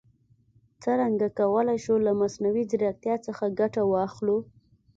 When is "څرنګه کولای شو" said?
0.83-1.95